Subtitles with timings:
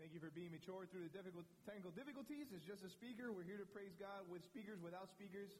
[0.00, 2.48] Thank you for being mature through the difficult, technical difficulties.
[2.56, 3.36] It's just a speaker.
[3.36, 5.52] We're here to praise God with speakers, without speakers.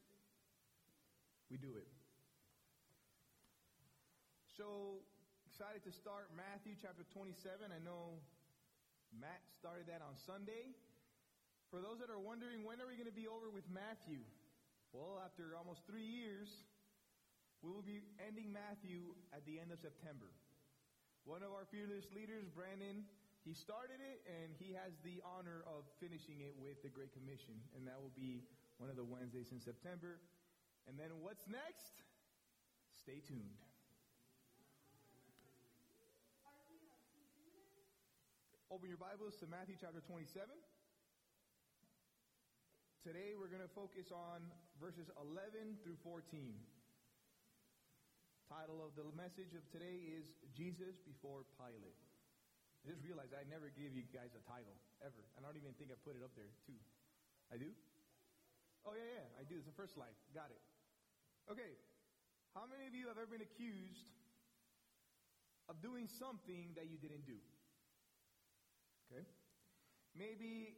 [1.52, 1.84] We do it.
[4.56, 5.04] So
[5.44, 7.68] excited to start Matthew chapter 27.
[7.68, 8.16] I know
[9.12, 10.72] Matt started that on Sunday.
[11.68, 14.24] For those that are wondering, when are we going to be over with Matthew?
[14.96, 16.48] Well, after almost three years,
[17.60, 20.32] we will be ending Matthew at the end of September.
[21.28, 23.04] One of our fearless leaders, Brandon,
[23.44, 27.56] he started it and he has the honor of finishing it with the Great Commission.
[27.72, 28.44] And that will be
[28.76, 30.20] one of the Wednesdays in September.
[30.84, 32.04] And then what's next?
[33.00, 33.56] Stay tuned.
[38.70, 40.46] Open your Bibles to Matthew chapter 27.
[43.02, 44.44] Today we're going to focus on
[44.76, 46.22] verses 11 through 14.
[48.46, 52.09] Title of the message of today is Jesus before Pilate.
[52.80, 55.20] I just realized I never gave you guys a title, ever.
[55.36, 56.80] I don't even think I put it up there, too.
[57.52, 57.68] I do?
[58.88, 59.60] Oh, yeah, yeah, I do.
[59.60, 60.16] It's the first slide.
[60.32, 60.62] Got it.
[61.52, 61.76] Okay.
[62.56, 64.08] How many of you have ever been accused
[65.68, 67.36] of doing something that you didn't do?
[69.12, 69.28] Okay.
[70.16, 70.74] Maybe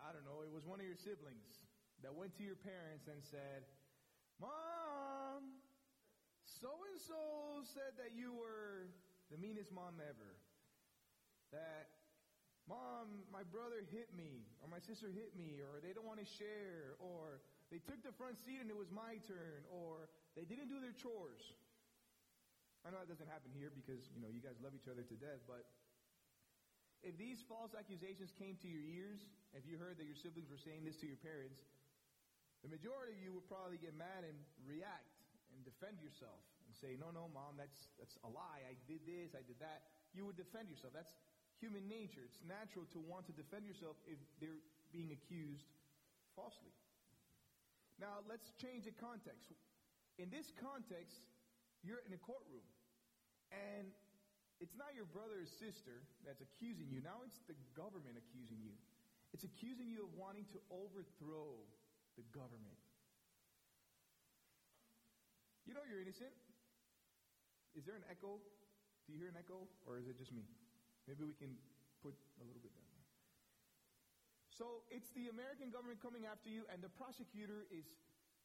[0.00, 1.60] I don't know, it was one of your siblings
[2.00, 3.68] that went to your parents and said,
[4.40, 5.60] Mom,
[6.48, 8.88] so and so said that you were
[9.28, 10.40] the meanest mom ever.
[11.50, 11.90] That,
[12.70, 16.28] Mom, my brother hit me, or my sister hit me, or they don't want to
[16.38, 17.42] share, or
[17.74, 20.94] they took the front seat and it was my turn, or they didn't do their
[20.94, 21.42] chores.
[22.86, 25.16] I know that doesn't happen here because, you know, you guys love each other to
[25.18, 25.68] death, but
[27.02, 29.20] if these false accusations came to your ears,
[29.56, 31.60] if you heard that your siblings were saying this to your parents,
[32.60, 34.36] the majority of you would probably get mad and
[34.68, 35.16] react
[35.56, 38.62] and defend yourself and say, no, no, mom, that's, that's a lie.
[38.68, 39.88] I did this, I did that.
[40.12, 40.92] You would defend yourself.
[40.92, 41.12] That's
[41.60, 42.24] human nature.
[42.24, 45.68] It's natural to want to defend yourself if they're being accused
[46.34, 46.72] falsely.
[48.00, 49.52] Now, let's change the context.
[50.16, 51.20] In this context,
[51.84, 52.64] you're in a courtroom.
[53.52, 53.92] And
[54.60, 57.00] it's not your brother or sister that's accusing you.
[57.00, 58.76] Now it's the government accusing you.
[59.32, 61.60] It's accusing you of wanting to overthrow
[62.16, 62.76] the government.
[65.64, 66.34] You know you're innocent.
[67.72, 68.42] Is there an echo?
[69.06, 69.64] Do you hear an echo?
[69.86, 70.44] Or is it just me?
[71.08, 71.56] Maybe we can
[72.02, 72.88] put a little bit down.
[72.90, 73.08] There.
[74.52, 77.86] So it's the American government coming after you, and the prosecutor is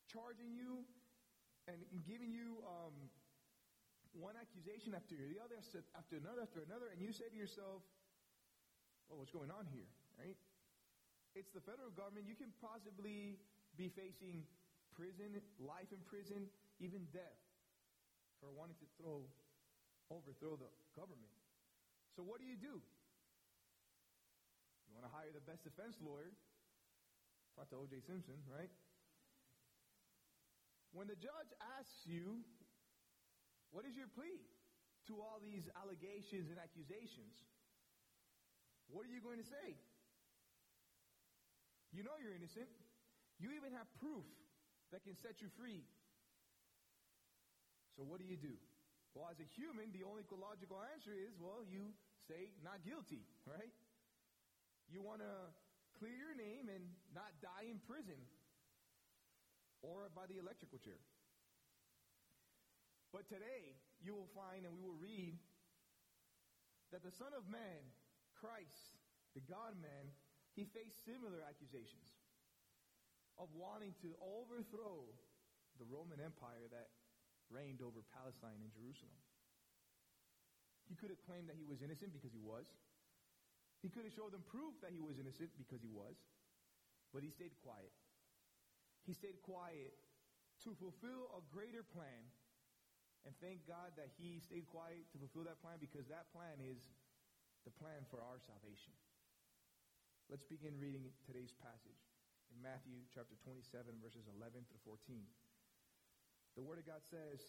[0.07, 0.85] charging you
[1.67, 2.93] and giving you um,
[4.15, 5.59] one accusation after the other,
[5.97, 7.83] after another, after another, and you say to yourself,
[9.09, 10.37] well, what's going on here, right?
[11.35, 12.25] It's the federal government.
[12.25, 13.35] You can possibly
[13.75, 14.47] be facing
[14.95, 16.47] prison, life in prison,
[16.79, 17.43] even death
[18.39, 19.27] for wanting to throw,
[20.07, 21.27] overthrow the government.
[22.15, 22.79] So what do you do?
[24.87, 26.31] You want to hire the best defense lawyer.
[27.59, 27.99] Talk to O.J.
[28.07, 28.71] Simpson, right?
[30.95, 32.39] When the judge asks you,
[33.75, 34.39] what is your plea
[35.11, 37.35] to all these allegations and accusations?
[38.87, 39.75] What are you going to say?
[41.91, 42.71] You know you're innocent.
[43.39, 44.23] You even have proof
[44.95, 45.83] that can set you free.
[47.99, 48.55] So what do you do?
[49.15, 51.95] Well, as a human, the only logical answer is, well, you
[52.27, 53.71] say not guilty, right?
[54.91, 55.33] You want to
[55.95, 56.83] clear your name and
[57.15, 58.19] not die in prison
[59.79, 60.99] or by the electrical chair.
[63.15, 65.39] But today, you will find and we will read
[66.91, 67.87] that the Son of Man,
[68.35, 68.99] Christ,
[69.31, 70.11] the God man,
[70.59, 72.11] he faced similar accusations
[73.39, 75.07] of wanting to overthrow
[75.79, 76.91] the Roman Empire that
[77.49, 79.15] reigned over Palestine and Jerusalem.
[80.85, 82.65] He could have claimed that he was innocent because he was.
[83.81, 86.17] He could have showed them proof that he was innocent because he was.
[87.13, 87.93] But he stayed quiet.
[89.05, 89.93] He stayed quiet
[90.65, 92.25] to fulfill a greater plan
[93.25, 96.77] and thank God that he stayed quiet to fulfill that plan because that plan is
[97.65, 98.93] the plan for our salvation.
[100.29, 102.01] Let's begin reading today's passage
[102.53, 105.25] in Matthew chapter 27, verses 11 through 14.
[106.55, 107.43] The Word of God says,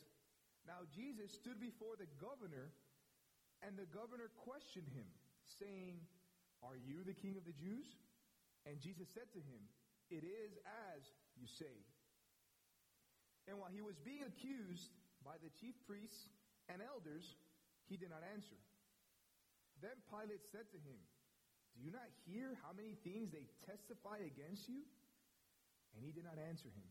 [0.67, 2.75] Now Jesus stood before the governor,
[3.63, 5.07] and the governor questioned him,
[5.63, 6.03] saying,
[6.67, 7.87] Are you the king of the Jews?
[8.67, 9.63] And Jesus said to him,
[10.11, 10.59] It is
[10.91, 11.07] as
[11.39, 11.87] you say.
[13.47, 14.91] And while he was being accused,
[15.23, 16.27] by the chief priests
[16.67, 17.39] and elders,
[17.87, 18.59] he did not answer.
[19.79, 20.99] Then Pilate said to him,
[21.75, 24.83] Do you not hear how many things they testify against you?
[25.95, 26.91] And he did not answer him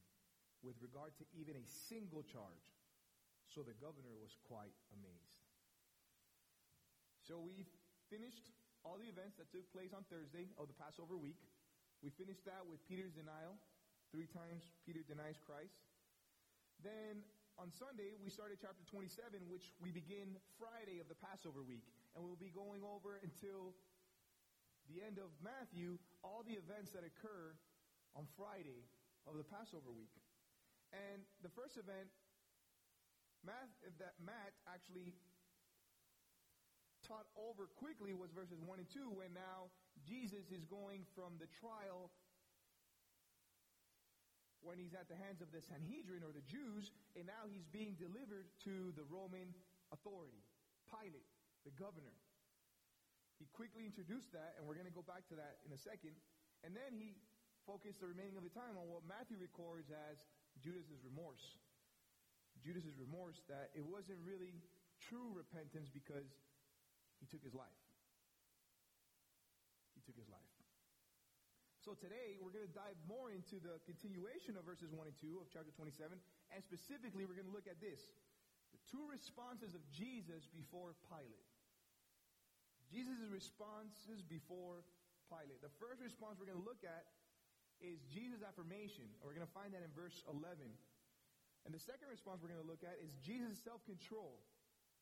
[0.65, 2.65] with regard to even a single charge.
[3.53, 5.37] So the governor was quite amazed.
[7.21, 7.69] So we
[8.09, 8.49] finished
[8.81, 11.37] all the events that took place on Thursday of the Passover week.
[12.01, 13.57] We finished that with Peter's denial.
[14.09, 15.77] Three times Peter denies Christ.
[16.81, 17.25] Then
[17.55, 21.87] on Sunday, we started chapter 27, which we begin Friday of the Passover week.
[22.13, 23.73] And we'll be going over until
[24.91, 27.55] the end of Matthew all the events that occur
[28.13, 28.85] on Friday
[29.25, 30.13] of the Passover week.
[30.95, 32.07] And the first event
[33.43, 33.69] Matt,
[33.99, 35.13] that Matt actually
[37.05, 39.69] taught over quickly was verses 1 and 2, when now
[40.01, 42.09] Jesus is going from the trial
[44.65, 47.93] when he's at the hands of the Sanhedrin or the Jews, and now he's being
[48.01, 49.53] delivered to the Roman
[49.93, 50.41] authority,
[50.89, 51.29] Pilate,
[51.61, 52.17] the governor.
[53.37, 56.17] He quickly introduced that, and we're going to go back to that in a second.
[56.65, 57.13] And then he
[57.69, 60.17] focused the remaining of the time on what Matthew records as
[60.65, 61.45] Judas's remorse.
[62.65, 64.57] Judas's remorse that it wasn't really
[64.97, 66.25] true repentance because
[67.21, 67.81] he took his life.
[69.93, 70.41] He took his life.
[71.85, 75.37] So today we're going to dive more into the continuation of verses 1 and 2
[75.37, 78.01] of chapter 27, and specifically we're going to look at this.
[78.73, 81.45] The two responses of Jesus before Pilate.
[82.89, 84.81] Jesus' responses before
[85.29, 85.61] Pilate.
[85.61, 87.05] The first response we're going to look at
[87.83, 89.07] is Jesus' affirmation.
[89.19, 90.63] And we're going to find that in verse 11.
[91.65, 94.37] And the second response we're going to look at is Jesus' self-control,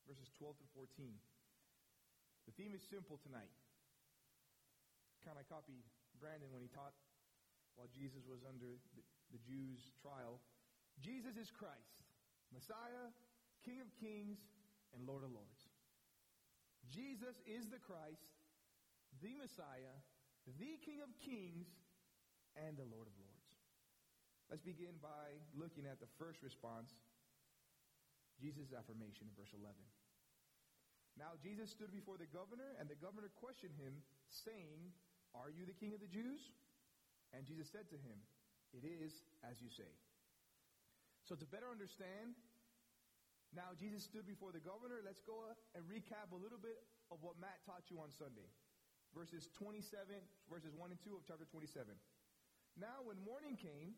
[0.08, 1.12] verses 12 to 14.
[2.48, 3.52] The theme is simple tonight.
[5.24, 5.84] Kind of copy
[6.20, 6.96] Brandon when he taught
[7.76, 9.04] while Jesus was under the,
[9.34, 10.40] the Jews' trial.
[11.02, 12.06] Jesus is Christ,
[12.54, 13.10] Messiah,
[13.66, 14.38] King of kings,
[14.94, 15.72] and Lord of lords.
[16.92, 18.30] Jesus is the Christ,
[19.24, 19.96] the Messiah,
[20.60, 21.66] the King of kings,
[22.60, 23.50] and the Lord of lords.
[24.50, 26.94] Let's begin by looking at the first response,
[28.38, 29.74] Jesus' affirmation in verse 11.
[31.18, 34.94] Now Jesus stood before the governor, and the governor questioned him, saying,
[35.34, 36.54] are you the king of the Jews?
[37.34, 38.18] And Jesus said to him,
[38.74, 39.90] It is as you say.
[41.26, 42.38] So to better understand,
[43.54, 45.02] now Jesus stood before the governor.
[45.02, 45.42] Let's go
[45.74, 46.78] and recap a little bit
[47.10, 48.46] of what Matt taught you on Sunday.
[49.14, 50.10] Verses 27,
[50.50, 51.86] verses 1 and 2 of chapter 27.
[52.80, 53.94] Now when morning came,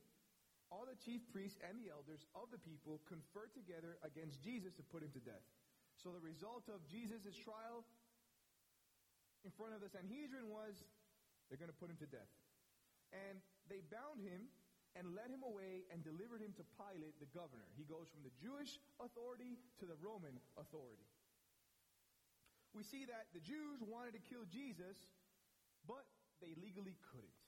[0.73, 4.83] all the chief priests and the elders of the people conferred together against Jesus to
[4.83, 5.45] put him to death.
[6.01, 7.87] So the result of Jesus' trial
[9.45, 10.75] in front of the Sanhedrin was
[11.47, 12.31] they're going to put him to death.
[13.13, 13.39] And
[13.69, 14.49] they bound him
[14.97, 17.67] and led him away and delivered him to Pilate, the governor.
[17.77, 21.05] He goes from the Jewish authority to the Roman authority.
[22.73, 24.99] We see that the Jews wanted to kill Jesus,
[25.87, 26.03] but
[26.43, 27.44] they legally couldn't.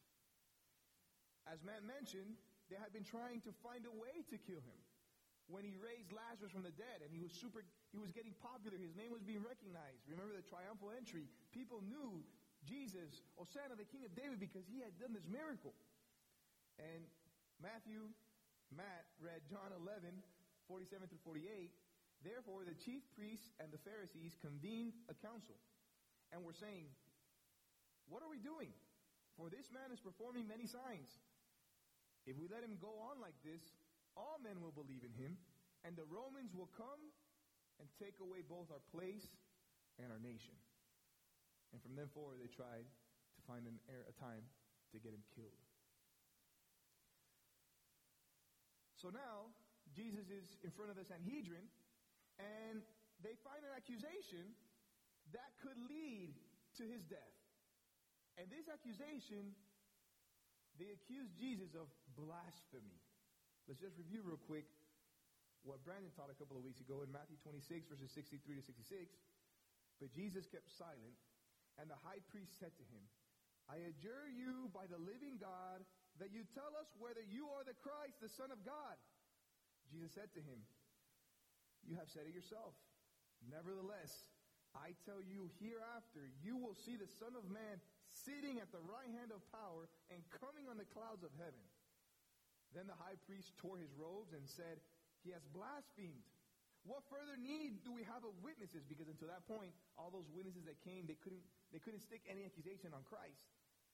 [1.47, 2.35] As Matt mentioned,
[2.67, 4.79] they had been trying to find a way to kill him.
[5.47, 7.63] When he raised Lazarus from the dead and he was super,
[7.95, 10.03] he was getting popular, his name was being recognized.
[10.11, 11.31] Remember the triumphal entry?
[11.55, 12.19] People knew
[12.67, 15.71] Jesus, Hosanna, the King of David, because he had done this miracle.
[16.75, 17.07] And
[17.63, 18.11] Matthew,
[18.75, 20.11] Matt read John 11,
[20.67, 21.71] 47 through 48.
[22.27, 25.55] Therefore, the chief priests and the Pharisees convened a council
[26.35, 26.91] and were saying,
[28.11, 28.75] What are we doing?
[29.39, 31.13] For this man is performing many signs.
[32.27, 33.63] If we let him go on like this,
[34.19, 35.39] all men will believe in him,
[35.87, 36.99] and the Romans will come
[37.79, 39.23] and take away both our place
[39.95, 40.53] and our nation.
[41.71, 44.43] And from then forward, they tried to find an, a time
[44.91, 45.55] to get him killed.
[48.99, 49.53] So now,
[49.95, 51.63] Jesus is in front of the Sanhedrin,
[52.41, 52.83] and
[53.23, 54.51] they find an accusation
[55.31, 56.35] that could lead
[56.81, 57.37] to his death.
[58.35, 59.53] And this accusation,
[60.77, 62.97] they accuse Jesus of blasphemy.
[63.69, 64.65] Let's just review real quick
[65.61, 69.13] what Brandon taught a couple of weeks ago in Matthew 26, verses 63 to 66.
[70.01, 71.15] But Jesus kept silent
[71.77, 73.03] and the high priest said to him,
[73.69, 75.83] I adjure you by the living God
[76.17, 78.95] that you tell us whether you are the Christ, the Son of God.
[79.91, 80.63] Jesus said to him,
[81.85, 82.73] You have said it yourself.
[83.43, 84.25] Nevertheless,
[84.73, 87.77] I tell you, hereafter you will see the Son of Man
[88.25, 91.63] sitting at the right hand of power and coming on the clouds of heaven.
[92.75, 94.79] Then the high priest tore his robes and said,
[95.23, 96.25] He has blasphemed.
[96.87, 98.87] What further need do we have of witnesses?
[98.87, 101.43] Because until that point, all those witnesses that came, they couldn't,
[101.75, 103.43] they couldn't stick any accusation on Christ.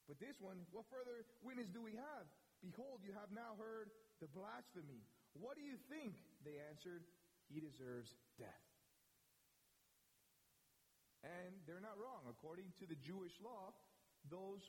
[0.06, 2.26] But this one, what further witness do we have?
[2.62, 3.90] Behold, you have now heard
[4.22, 5.02] the blasphemy.
[5.34, 6.14] What do you think?
[6.46, 7.02] They answered,
[7.50, 8.66] He deserves death.
[11.24, 12.28] And they're not wrong.
[12.28, 13.72] According to the Jewish law,
[14.28, 14.60] those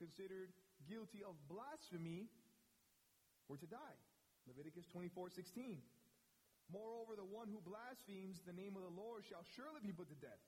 [0.00, 0.50] considered
[0.88, 2.32] guilty of blasphemy
[3.48, 3.98] were to die.
[4.46, 5.80] Leviticus 24 16.
[6.72, 10.16] Moreover, the one who blasphemes the name of the Lord shall surely be put to
[10.16, 10.40] death.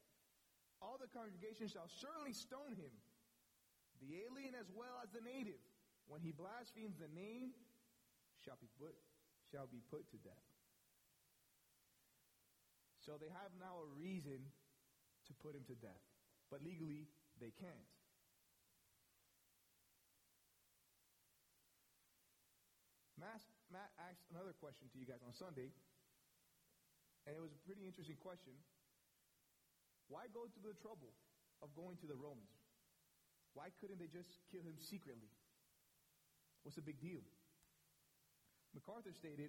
[0.80, 2.92] all the congregation shall certainly stone him,
[4.00, 5.60] the alien as well as the native.
[6.06, 7.56] When he blasphemes the name,
[8.44, 8.94] shall be put,
[9.50, 10.46] shall be put to death.
[13.02, 14.38] So they have now a reason
[15.26, 16.04] to put him to death.
[16.50, 17.08] But legally,
[17.40, 17.90] they can't.
[23.16, 23.40] Matt,
[23.72, 25.72] Matt asked another question to you guys on Sunday,
[27.24, 28.52] and it was a pretty interesting question.
[30.12, 31.16] Why go to the trouble
[31.64, 32.52] of going to the Romans?
[33.56, 35.32] Why couldn't they just kill him secretly?
[36.62, 37.24] What's the big deal?
[38.76, 39.48] MacArthur stated,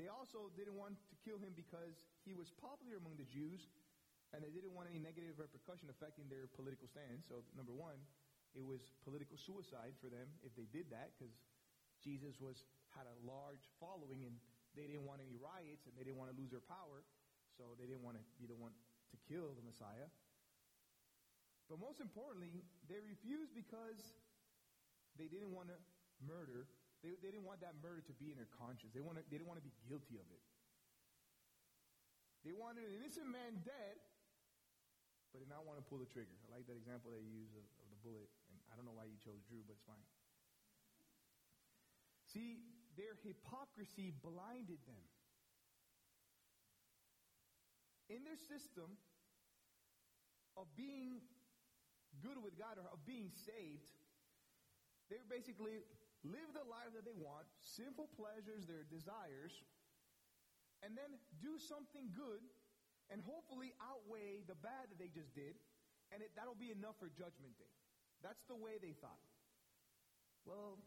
[0.00, 3.68] they also didn't want to kill him because he was popular among the Jews
[4.32, 7.28] and they didn't want any negative repercussion affecting their political stance.
[7.28, 8.00] So, number one,
[8.56, 11.36] it was political suicide for them if they did that because
[12.02, 12.64] Jesus was
[12.96, 14.36] had a large following and
[14.72, 17.04] they didn't want any riots and they didn't want to lose their power.
[17.56, 18.76] So they didn't want to be the one
[19.12, 20.08] to kill the Messiah.
[21.66, 23.98] But most importantly, they refused because
[25.16, 25.78] they didn't want to
[26.22, 26.68] murder.
[27.00, 28.92] They, they didn't want that murder to be in their conscience.
[28.92, 30.42] They, want to, they didn't want to be guilty of it.
[32.46, 33.98] They wanted an innocent man dead,
[35.34, 36.36] but did not want to pull the trigger.
[36.46, 38.30] I like that example they used of, of the bullet.
[38.52, 40.06] And I don't know why you chose Drew, but it's fine.
[42.32, 42.58] See,
[42.96, 45.04] their hypocrisy blinded them.
[48.08, 48.98] In their system
[50.56, 51.22] of being
[52.22, 53.90] good with God or of being saved,
[55.10, 55.82] they basically
[56.22, 59.54] live the life that they want, sinful pleasures, their desires,
[60.82, 62.42] and then do something good
[63.10, 65.54] and hopefully outweigh the bad that they just did,
[66.10, 67.70] and it, that'll be enough for Judgment Day.
[68.22, 69.22] That's the way they thought.
[70.42, 70.78] Well,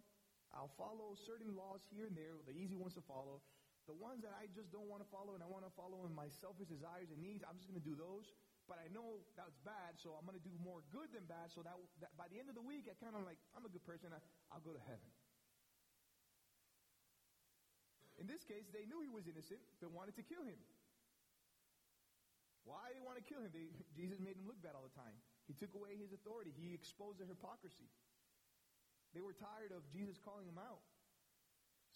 [0.54, 3.42] I'll follow certain laws here and there, the easy ones to follow.
[3.86, 6.14] The ones that I just don't want to follow and I want to follow in
[6.14, 8.30] my selfish desires and needs, I'm just going to do those.
[8.70, 11.50] But I know that's bad, so I'm going to do more good than bad.
[11.50, 11.74] So that,
[12.06, 14.14] that by the end of the week, I kind of like, I'm a good person.
[14.14, 14.22] I,
[14.54, 15.10] I'll go to heaven.
[18.22, 20.60] In this case, they knew he was innocent, but wanted to kill him.
[22.62, 23.50] Why did they want to kill him?
[23.50, 25.18] They, Jesus made him look bad all the time.
[25.50, 26.54] He took away his authority.
[26.54, 27.90] He exposed their hypocrisy.
[29.14, 30.86] They were tired of Jesus calling them out.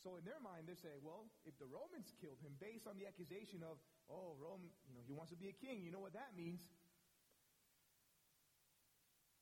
[0.01, 3.07] So in their mind, they say, well, if the Romans killed him based on the
[3.07, 3.79] accusation of,
[4.11, 6.59] oh, Rome, you know, he wants to be a king, you know what that means?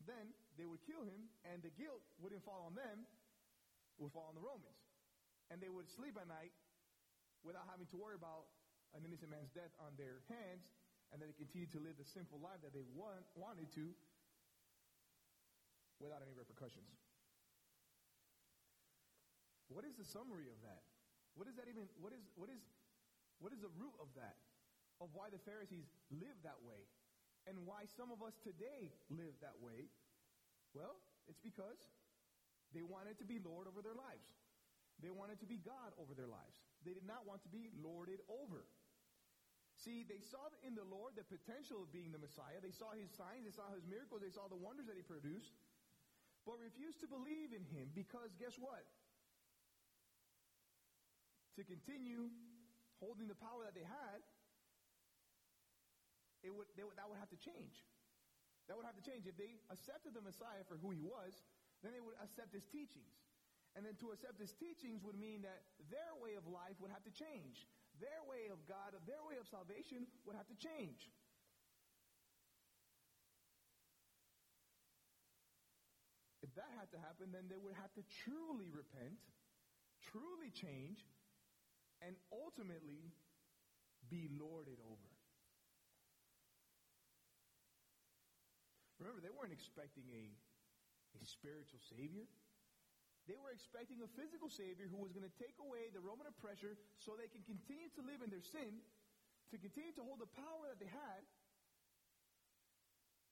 [0.05, 3.09] Then they would kill him, and the guilt wouldn't fall on them,
[3.97, 4.77] it would fall on the Romans.
[5.49, 6.53] And they would sleep at night
[7.41, 8.45] without having to worry about
[8.93, 10.67] an innocent man's death on their hands,
[11.09, 13.89] and then they continue to live the sinful life that they want, wanted to
[15.97, 17.10] without any repercussions.
[19.71, 20.83] What is the summary of that?
[21.39, 22.59] What is that even what is what is
[23.39, 24.35] what is the root of that?
[24.99, 26.85] Of why the Pharisees lived that way
[27.49, 29.89] and why some of us today live that way?
[30.77, 31.79] Well, it's because
[32.75, 34.29] they wanted to be Lord over their lives.
[35.01, 36.61] They wanted to be God over their lives.
[36.85, 38.69] They did not want to be lorded over.
[39.81, 42.61] See, they saw in the Lord the potential of being the Messiah.
[42.61, 45.57] They saw his signs, they saw his miracles, they saw the wonders that he produced,
[46.45, 48.85] but refused to believe in him because guess what?
[51.61, 52.33] To continue
[52.97, 54.19] holding the power that they had,
[56.41, 57.85] it would, would, that would have to change.
[58.65, 59.29] That would have to change.
[59.29, 61.37] If they accepted the Messiah for who he was,
[61.85, 63.13] then they would accept his teachings.
[63.77, 65.63] And then to accept his teachings would mean that
[65.93, 67.69] their way of life would have to change.
[68.01, 71.07] Their way of God, their way of salvation would have to change.
[76.41, 79.21] If that had to happen, then they would have to truly repent,
[80.11, 81.05] truly change,
[82.01, 83.13] and ultimately
[84.09, 85.11] be lorded over.
[89.01, 90.29] Remember, they weren't expecting a,
[91.17, 92.29] a spiritual savior.
[93.25, 96.77] They were expecting a physical savior who was going to take away the Roman oppressor
[97.01, 98.81] so they can continue to live in their sin,
[99.53, 101.21] to continue to hold the power that they had,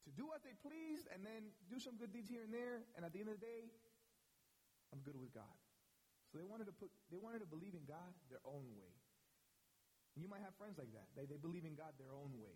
[0.06, 3.06] to do what they pleased, and then do some good deeds here and there, and
[3.06, 3.70] at the end of the day,
[4.90, 5.58] I'm good with God.
[6.30, 8.94] So they wanted to put, they wanted to believe in God their own way.
[10.14, 11.10] And you might have friends like that.
[11.18, 12.54] They, they believe in God their own way.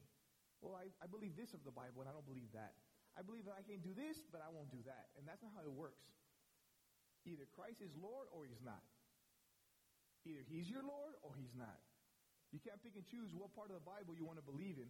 [0.61, 2.77] Well, I, I believe this of the Bible, and I don't believe that.
[3.17, 5.13] I believe that I can do this, but I won't do that.
[5.17, 6.05] And that's not how it works.
[7.25, 8.81] Either Christ is Lord or he's not.
[10.25, 11.77] Either he's your Lord or he's not.
[12.53, 14.89] You can't pick and choose what part of the Bible you want to believe in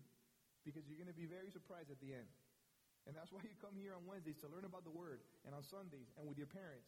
[0.68, 2.28] because you're going to be very surprised at the end.
[3.08, 5.64] And that's why you come here on Wednesdays to learn about the Word and on
[5.64, 6.88] Sundays and with your parents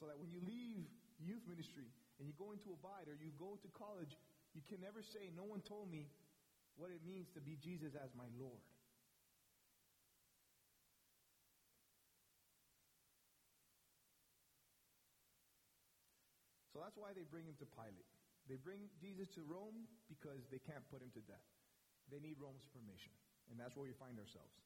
[0.00, 0.88] so that when you leave
[1.20, 4.16] youth ministry and you go into Abide or you go to college,
[4.56, 6.08] you can never say, No one told me
[6.80, 8.64] what it means to be Jesus as my Lord.
[16.72, 18.08] So that's why they bring him to Pilate.
[18.48, 21.44] They bring Jesus to Rome because they can't put him to death.
[22.08, 23.12] They need Rome's permission.
[23.52, 24.56] And that's where we find ourselves.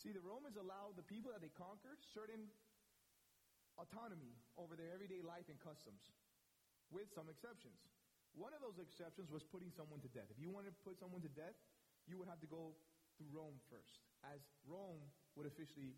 [0.00, 2.48] See, the Romans allowed the people that they conquered certain
[3.78, 6.02] autonomy over their everyday life and customs,
[6.90, 7.78] with some exceptions.
[8.34, 10.26] One of those exceptions was putting someone to death.
[10.30, 11.54] If you wanted to put someone to death,
[12.10, 12.74] you would have to go
[13.14, 15.06] through Rome first, as Rome
[15.38, 15.94] would officially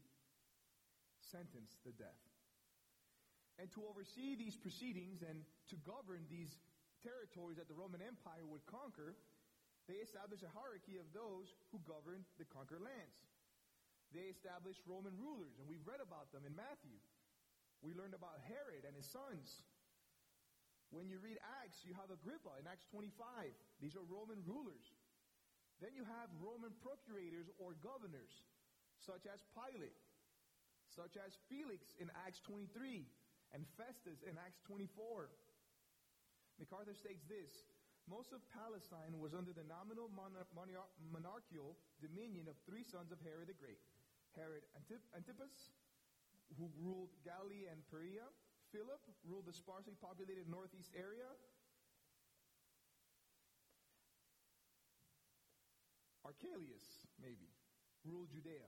[1.32, 2.20] sentence the death.
[3.56, 5.40] And to oversee these proceedings and
[5.72, 6.52] to govern these
[7.00, 9.16] territories that the Roman Empire would conquer,
[9.88, 13.16] they established a hierarchy of those who governed the conquered lands.
[14.12, 17.00] They established Roman rulers, and we've read about them in Matthew.
[17.84, 19.62] We learned about Herod and his sons.
[20.94, 23.10] When you read Acts, you have Agrippa in Acts 25.
[23.82, 24.86] These are Roman rulers.
[25.82, 28.32] Then you have Roman procurators or governors,
[29.04, 29.98] such as Pilate,
[30.88, 33.04] such as Felix in Acts 23,
[33.52, 35.28] and Festus in Acts 24.
[36.56, 37.52] MacArthur states this
[38.08, 43.58] Most of Palestine was under the nominal monarchical dominion of three sons of Herod the
[43.60, 43.82] Great
[44.32, 45.72] Herod Antip- Antipas,
[46.54, 48.30] who ruled Galilee and Perea,
[48.70, 51.26] Philip ruled the sparsely populated northeast area.
[56.26, 57.46] Archelaus, maybe,
[58.02, 58.66] ruled Judea.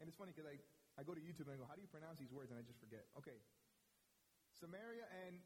[0.00, 0.60] And it's funny because I,
[1.00, 2.52] I go to YouTube and I go, how do you pronounce these words?
[2.52, 3.08] And I just forget.
[3.16, 3.40] Okay.
[4.60, 5.40] Samaria and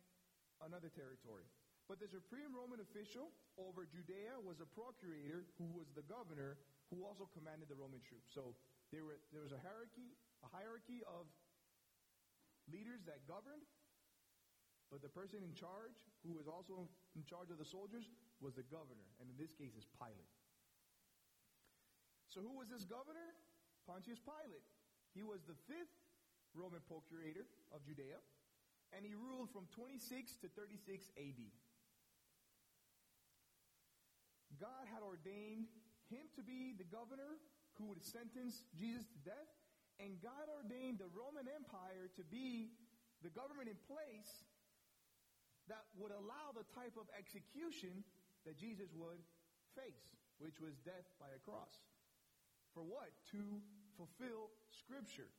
[0.66, 1.46] another territory.
[1.86, 6.58] But the supreme Roman official over Judea was a procurator who was the governor
[6.90, 8.30] who also commanded the Roman troops.
[8.30, 8.54] So
[8.90, 10.14] there, were, there was a hierarchy,
[10.46, 11.26] a hierarchy of
[12.72, 13.62] leaders that governed,
[14.88, 18.08] but the person in charge, who was also in charge of the soldiers,
[18.40, 20.36] was the governor, and in this case is Pilate.
[22.32, 23.36] So who was this governor?
[23.84, 24.64] Pontius Pilate.
[25.12, 25.92] He was the fifth
[26.56, 28.20] Roman procurator of Judea,
[28.96, 31.40] and he ruled from 26 to 36 AD.
[34.60, 35.68] God had ordained
[36.12, 37.40] him to be the governor
[37.80, 39.48] who would sentence Jesus to death,
[40.02, 42.74] and God ordained the Roman Empire to be
[43.22, 44.42] the government in place
[45.70, 48.02] that would allow the type of execution
[48.42, 49.22] that Jesus would
[49.78, 50.10] face,
[50.42, 51.70] which was death by a cross.
[52.74, 53.14] For what?
[53.30, 53.62] To
[53.94, 54.50] fulfill
[54.82, 55.30] Scripture,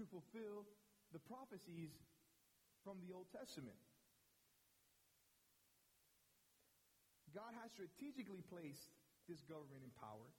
[0.00, 0.64] to fulfill
[1.12, 1.92] the prophecies
[2.80, 3.76] from the Old Testament.
[7.36, 8.96] God has strategically placed
[9.28, 10.32] this government in power.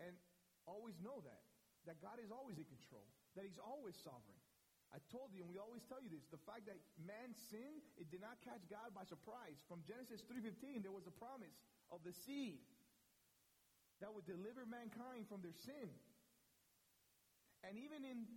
[0.00, 0.16] And
[0.64, 1.51] always know that.
[1.86, 3.06] That God is always in control.
[3.34, 4.38] That He's always sovereign.
[4.92, 8.12] I told you, and we always tell you this, the fact that man sinned, it
[8.12, 9.56] did not catch God by surprise.
[9.64, 11.56] From Genesis 3.15, there was a promise
[11.88, 12.60] of the seed
[14.04, 15.88] that would deliver mankind from their sin.
[17.64, 18.28] And even in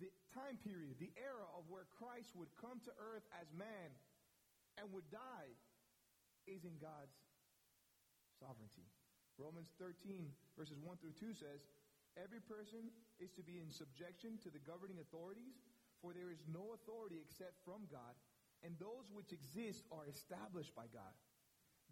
[0.00, 3.92] the time period, the era of where Christ would come to earth as man
[4.80, 5.52] and would die,
[6.46, 7.18] is in God's
[8.38, 8.86] sovereignty.
[9.36, 11.60] Romans 13, verses 1 through 2 says,
[12.16, 12.88] Every person
[13.20, 15.60] is to be in subjection to the governing authorities,
[16.00, 18.16] for there is no authority except from God,
[18.64, 21.12] and those which exist are established by God.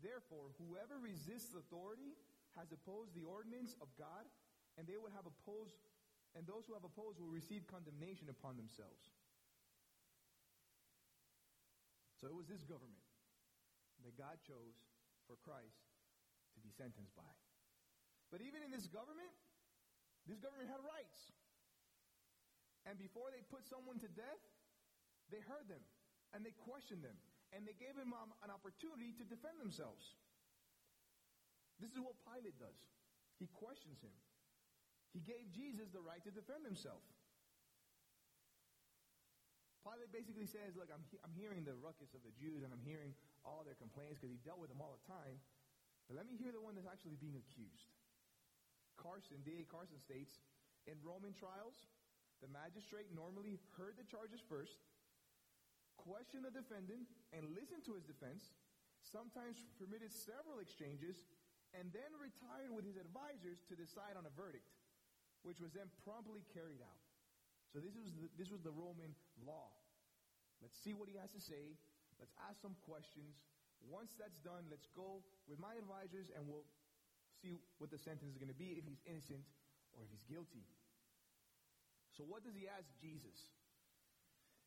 [0.00, 2.16] Therefore, whoever resists authority
[2.56, 4.24] has opposed the ordinance of God,
[4.80, 5.76] and they will have opposed,
[6.32, 9.12] and those who have opposed will receive condemnation upon themselves.
[12.16, 13.04] So it was this government
[14.08, 14.80] that God chose
[15.28, 15.84] for Christ
[16.56, 17.28] to be sentenced by.
[18.32, 19.30] But even in this government,
[20.26, 21.20] this government had rights.
[22.84, 24.42] And before they put someone to death,
[25.32, 25.80] they heard them
[26.36, 27.16] and they questioned them
[27.56, 30.04] and they gave them um, an opportunity to defend themselves.
[31.80, 32.76] This is what Pilate does.
[33.40, 34.12] He questions him.
[35.16, 37.02] He gave Jesus the right to defend himself.
[39.84, 42.82] Pilate basically says, Look, I'm, he- I'm hearing the ruckus of the Jews and I'm
[42.82, 43.12] hearing
[43.44, 45.36] all their complaints because he dealt with them all the time.
[46.08, 47.88] But let me hear the one that's actually being accused.
[48.96, 49.64] Carson, D.A.
[49.66, 50.40] Carson states,
[50.86, 51.88] in Roman trials,
[52.44, 54.84] the magistrate normally heard the charges first,
[55.96, 58.52] questioned the defendant, and listened to his defense,
[59.00, 61.24] sometimes permitted several exchanges,
[61.72, 64.68] and then retired with his advisors to decide on a verdict,
[65.42, 67.02] which was then promptly carried out.
[67.72, 69.74] So this was the, this was the Roman law.
[70.62, 71.74] Let's see what he has to say.
[72.22, 73.42] Let's ask some questions.
[73.82, 76.64] Once that's done, let's go with my advisors and we'll
[77.44, 79.44] see what the sentence is going to be if he's innocent
[79.92, 80.64] or if he's guilty.
[82.16, 83.36] So what does he ask Jesus?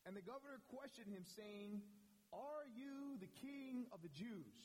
[0.06, 1.82] And the governor questioned him, saying,
[2.30, 4.62] Are you the king of the Jews?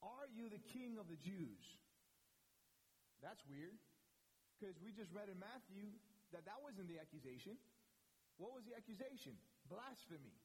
[0.00, 1.64] Are you the king of the Jews?
[3.20, 3.76] That's weird.
[4.56, 5.92] Because we just read in Matthew
[6.32, 7.60] that that wasn't the accusation.
[8.40, 9.36] What was the accusation?
[9.68, 10.36] Blasphemy.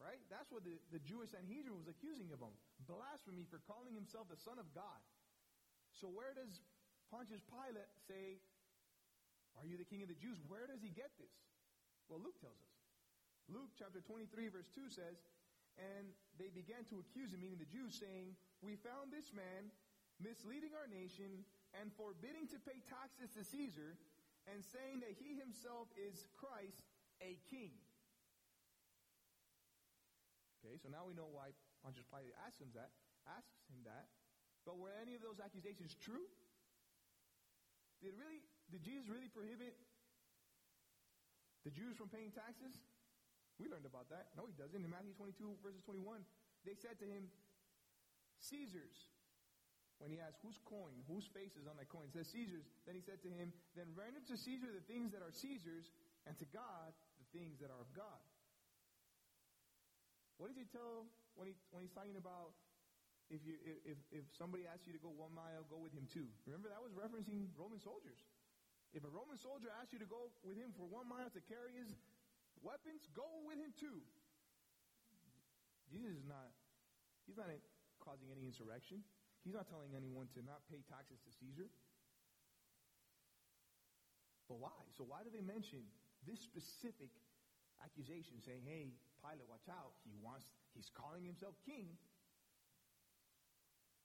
[0.00, 0.20] Right?
[0.32, 2.54] That's what the, the Jewish Sanhedrin was accusing of him.
[2.84, 5.00] Blasphemy for calling himself the Son of God.
[5.94, 6.62] So where does
[7.12, 8.40] Pontius Pilate say,
[9.60, 10.40] Are you the king of the Jews?
[10.48, 11.36] Where does he get this?
[12.08, 12.74] Well, Luke tells us.
[13.50, 15.18] Luke chapter 23, verse 2 says,
[15.78, 19.70] And they began to accuse him, meaning the Jews, saying, We found this man
[20.18, 21.46] misleading our nation
[21.78, 23.96] and forbidding to pay taxes to Caesar,
[24.50, 26.82] and saying that he himself is Christ,
[27.22, 27.72] a king.
[30.62, 31.50] Okay, so now we know why
[31.82, 32.94] Pontius Pilate asks him that.
[33.26, 34.06] Asks him that.
[34.62, 36.22] But were any of those accusations true?
[37.98, 38.38] Did really
[38.70, 39.74] did Jesus really prohibit
[41.66, 42.74] the Jews from paying taxes?
[43.58, 44.30] We learned about that.
[44.38, 44.78] No, he doesn't.
[44.78, 46.24] In Matthew 22, verses 21,
[46.64, 47.26] they said to him,
[48.50, 48.96] Caesar's.
[50.00, 52.10] When he asked, whose coin, whose face is on that coin?
[52.10, 52.66] It says Caesar's.
[52.90, 55.86] Then he said to him, then render to Caesar the things that are Caesar's,
[56.26, 56.90] and to God
[57.22, 58.18] the things that are of God.
[60.42, 61.06] What does he tell
[61.38, 62.58] when, he, when he's talking about
[63.30, 63.54] if, you,
[63.86, 66.26] if, if somebody asks you to go one mile, go with him too?
[66.50, 68.18] Remember, that was referencing Roman soldiers.
[68.90, 71.70] If a Roman soldier asks you to go with him for one mile to carry
[71.78, 71.94] his
[72.58, 74.02] weapons, go with him too.
[75.86, 76.50] Jesus is not,
[77.22, 77.46] he's not
[78.02, 79.06] causing any insurrection.
[79.46, 81.70] He's not telling anyone to not pay taxes to Caesar.
[84.50, 84.74] But why?
[84.98, 85.86] So why do they mention
[86.26, 87.14] this specific
[87.78, 88.90] accusation saying, hey,
[89.22, 89.94] Pilate, watch out.
[90.02, 91.94] He wants, he's calling himself king.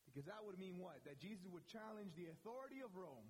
[0.05, 1.01] Because that would mean what?
[1.03, 3.27] That Jesus would challenge the authority of Rome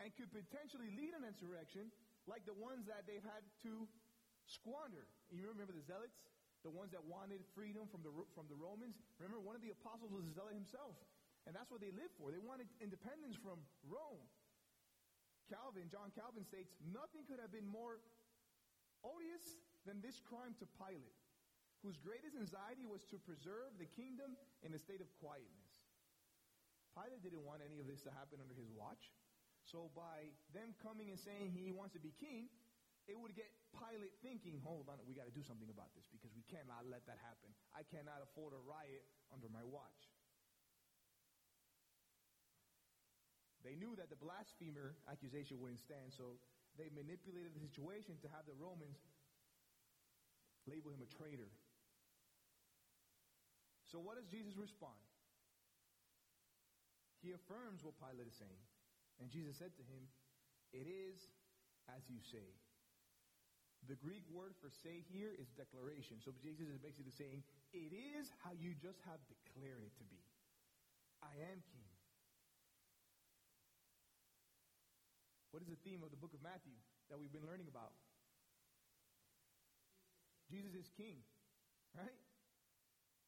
[0.00, 1.92] and could potentially lead an insurrection
[2.26, 3.86] like the ones that they've had to
[4.48, 5.06] squander.
[5.30, 6.16] You remember the Zealots?
[6.66, 8.98] the ones that wanted freedom from the, from the Romans.
[9.22, 10.98] Remember, one of the apostles was a zealot himself.
[11.46, 12.34] And that's what they lived for.
[12.34, 14.26] They wanted independence from Rome.
[15.46, 18.02] Calvin, John Calvin states, nothing could have been more
[19.06, 19.46] odious
[19.86, 21.16] than this crime to Pilate,
[21.80, 24.34] whose greatest anxiety was to preserve the kingdom
[24.66, 25.86] in a state of quietness.
[26.98, 29.14] Pilate didn't want any of this to happen under his watch.
[29.62, 32.50] So by them coming and saying he wants to be king,
[33.06, 33.46] it would get
[33.76, 37.06] Pilate thinking, hold on, we got to do something about this because we cannot let
[37.06, 37.54] that happen.
[37.70, 40.10] I cannot afford a riot under my watch.
[43.62, 46.38] They knew that the blasphemer accusation wouldn't stand, so
[46.78, 49.02] they manipulated the situation to have the Romans
[50.66, 51.50] label him a traitor.
[53.90, 54.98] So, what does Jesus respond?
[57.22, 58.62] He affirms what Pilate is saying.
[59.18, 60.06] And Jesus said to him,
[60.74, 61.18] It is
[61.90, 62.46] as you say.
[63.86, 66.18] The Greek word for say here is declaration.
[66.18, 70.18] So Jesus is basically saying, it is how you just have declared it to be.
[71.22, 71.90] I am king.
[75.54, 76.74] What is the theme of the book of Matthew
[77.08, 77.94] that we've been learning about?
[80.50, 81.22] Jesus is king,
[81.94, 82.14] right?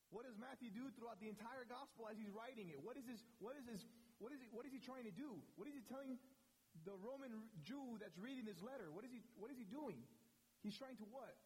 [0.08, 2.80] What does Matthew do throughout the entire gospel as he's writing it?
[2.80, 3.84] What is his, what is his,
[4.16, 5.28] what is, he, what is he trying to do?
[5.60, 6.16] What is he telling
[6.88, 7.28] the Roman
[7.60, 8.88] Jew that's reading this letter?
[8.88, 10.00] What is he, what is he doing?
[10.64, 11.36] He's trying to what?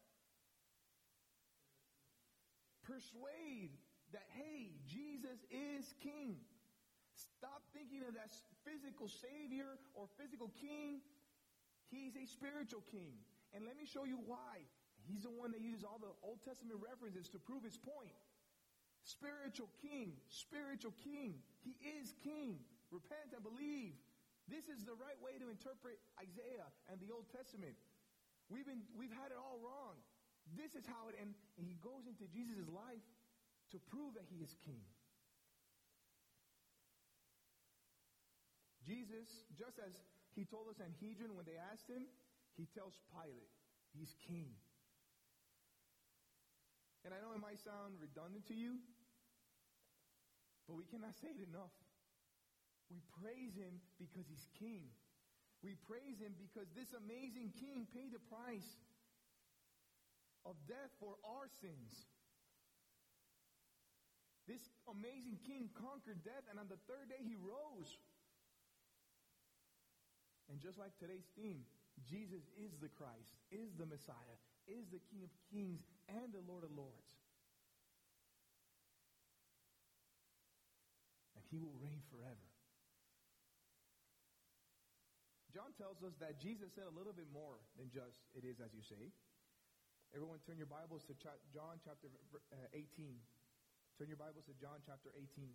[2.87, 3.75] Persuade
[4.15, 6.39] that, hey, Jesus is king.
[7.13, 8.31] Stop thinking of that
[8.63, 11.03] physical savior or physical king.
[11.91, 13.19] He's a spiritual king.
[13.53, 14.65] And let me show you why.
[15.07, 18.15] He's the one that uses all the Old Testament references to prove his point.
[19.03, 21.43] Spiritual king, spiritual king.
[21.67, 22.63] He is king.
[22.87, 23.99] Repent and believe.
[24.47, 27.75] This is the right way to interpret Isaiah and the Old Testament.
[28.47, 29.99] We've been we've had it all wrong.
[30.55, 33.03] This is how it and, and he goes into Jesus' life
[33.71, 34.83] to prove that he is king.
[38.83, 39.95] Jesus, just as
[40.35, 42.03] he told us in Sanhedrin when they asked him,
[42.59, 43.51] he tells Pilate,
[43.95, 44.51] he's king.
[47.03, 48.79] And I know it might sound redundant to you,
[50.67, 51.75] but we cannot say it enough.
[52.87, 54.87] We praise him because he's king.
[55.63, 58.67] We praise him because this amazing king paid the price
[60.47, 62.07] of death for our sins.
[64.47, 67.95] This amazing king conquered death, and on the third day he rose.
[70.51, 71.63] And just like today's theme,
[72.03, 76.63] Jesus is the Christ, is the Messiah, is the King of kings, and the Lord
[76.63, 77.11] of lords.
[81.35, 82.47] And he will reign forever.
[85.53, 88.73] John tells us that Jesus said a little bit more than just, it is as
[88.73, 89.13] you say.
[90.09, 91.13] Everyone turn your Bibles to
[91.53, 93.17] John chapter uh, 18.
[94.01, 95.53] Turn your Bibles to John chapter 18.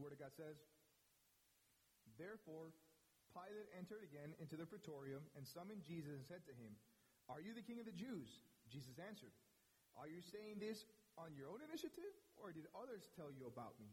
[0.00, 0.56] The Word of God says,
[2.16, 2.72] Therefore,
[3.36, 6.72] Pilate entered again into the praetorium and summoned Jesus and said to him,
[7.28, 8.40] Are you the king of the Jews?
[8.72, 9.36] Jesus answered,
[10.00, 10.88] Are you saying this
[11.20, 13.92] on your own initiative, or did others tell you about me?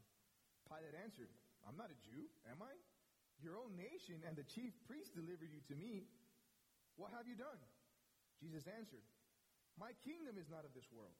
[0.71, 1.27] Pilate answered,
[1.67, 2.71] I'm not a Jew, am I?
[3.43, 6.07] Your own nation and the chief priests delivered you to me.
[6.95, 7.59] What have you done?
[8.39, 9.03] Jesus answered,
[9.75, 11.19] My kingdom is not of this world.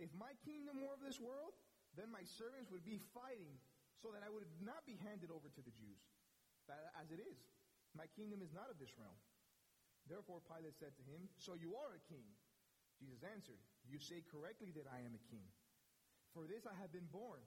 [0.00, 1.52] If my kingdom were of this world,
[1.92, 3.60] then my servants would be fighting
[4.02, 6.02] so that I would not be handed over to the Jews.
[6.98, 7.38] As it is,
[7.94, 9.18] my kingdom is not of this realm.
[10.10, 12.26] Therefore Pilate said to him, So you are a king.
[12.98, 15.46] Jesus answered, You say correctly that I am a king.
[16.34, 17.38] For this I have been born,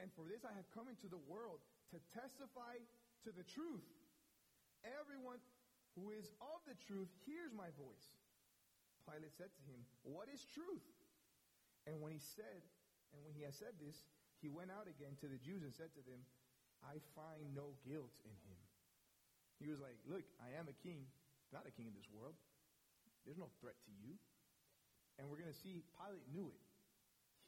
[0.00, 1.60] and for this I have come into the world
[1.92, 2.80] to testify
[3.28, 3.84] to the truth.
[4.84, 5.40] Everyone
[5.96, 8.06] who is of the truth hears my voice.
[9.04, 10.84] Pilate said to him, What is truth?
[11.84, 12.64] And when he said,
[13.12, 14.08] and when he had said this,
[14.44, 16.20] he went out again to the Jews and said to them,
[16.84, 18.60] I find no guilt in him.
[19.56, 21.08] He was like, Look, I am a king,
[21.48, 22.36] not a king in this world.
[23.24, 24.20] There's no threat to you.
[25.16, 26.60] And we're going to see Pilate knew it.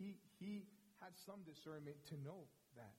[0.00, 0.64] He, he
[1.04, 2.48] had some discernment to know
[2.80, 2.96] that.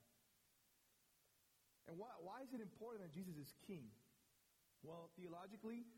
[1.90, 3.90] And why, why is it important that Jesus is king?
[4.86, 5.90] Well, theologically,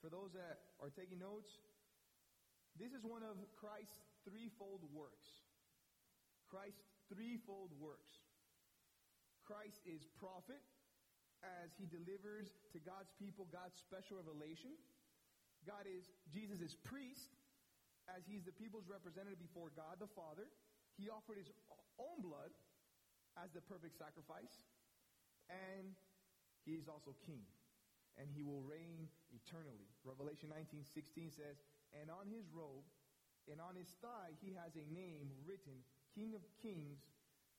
[0.00, 1.60] for those that are taking notes,
[2.80, 5.28] this is one of Christ's threefold works.
[6.48, 8.22] Christ's threefold works.
[9.44, 10.62] Christ is prophet
[11.44, 14.72] as he delivers to God's people God's special revelation.
[15.68, 17.36] God is Jesus is priest
[18.08, 20.48] as he's the people's representative before God the Father.
[20.96, 21.50] He offered his
[22.00, 22.52] own blood
[23.40, 24.62] as the perfect sacrifice.
[25.50, 25.92] And
[26.64, 27.44] he is also king.
[28.16, 29.90] And he will reign eternally.
[30.06, 31.58] Revelation 19, 16 says,
[31.90, 32.86] And on his robe
[33.50, 35.82] and on his thigh he has a name written,
[36.14, 37.02] King of Kings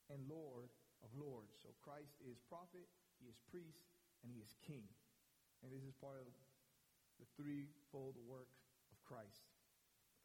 [0.10, 0.72] and Lord
[1.04, 1.54] of lords.
[1.62, 2.88] So Christ is prophet,
[3.22, 3.86] he is priest,
[4.24, 4.88] and he is king.
[5.62, 6.32] And this is part of
[7.22, 8.50] the threefold work
[8.90, 9.46] of Christ.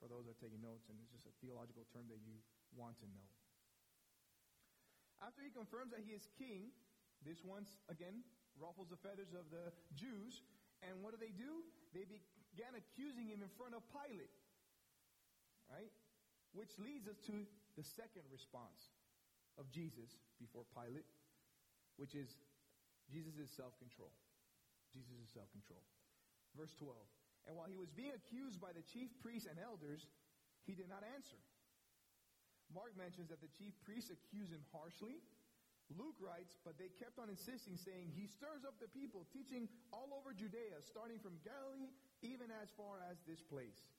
[0.01, 2.41] For those that are taking notes, and it's just a theological term that you
[2.73, 3.29] want to know.
[5.21, 6.73] After he confirms that he is king,
[7.21, 8.25] this once again
[8.57, 10.41] ruffles the feathers of the Jews.
[10.81, 11.61] And what do they do?
[11.93, 14.33] They began accusing him in front of Pilate.
[15.69, 15.93] Right?
[16.57, 17.45] Which leads us to
[17.77, 18.91] the second response
[19.59, 21.07] of Jesus before Pilate,
[21.97, 22.39] which is
[23.11, 24.11] Jesus' self control.
[24.91, 25.83] Jesus' self control.
[26.57, 26.95] Verse 12.
[27.49, 30.07] And while he was being accused by the chief priests and elders,
[30.67, 31.41] he did not answer.
[32.71, 35.19] Mark mentions that the chief priests accused him harshly.
[35.91, 40.15] Luke writes, but they kept on insisting, saying, He stirs up the people, teaching all
[40.15, 41.91] over Judea, starting from Galilee,
[42.23, 43.91] even as far as this place.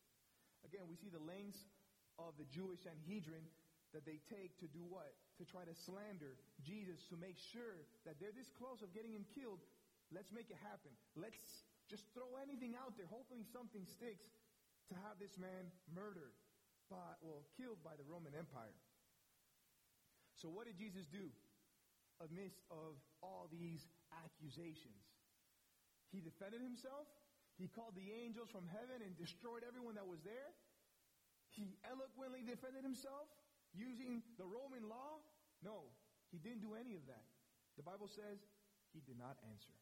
[0.64, 1.68] Again, we see the lengths
[2.16, 3.44] of the Jewish Sanhedrin
[3.92, 5.12] that they take to do what?
[5.40, 9.28] To try to slander Jesus, to make sure that they're this close of getting him
[9.36, 9.60] killed.
[10.12, 10.92] Let's make it happen.
[11.16, 11.40] Let's
[11.92, 14.28] just throw anything out there, hoping something sticks
[14.92, 16.36] to have this man murdered,
[16.92, 18.76] by, well, killed by the Roman Empire.
[20.36, 21.32] So what did Jesus do
[22.20, 25.00] amidst of all these accusations?
[26.12, 27.08] He defended himself.
[27.56, 30.52] He called the angels from heaven and destroyed everyone that was there.
[31.56, 33.32] He eloquently defended himself
[33.74, 35.24] using the Roman law?
[35.64, 35.92] No,
[36.32, 37.26] he didn't do any of that.
[37.78, 38.44] The Bible says
[38.92, 39.76] he did not answer.